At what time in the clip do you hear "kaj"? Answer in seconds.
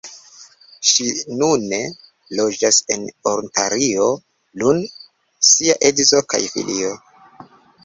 6.35-6.43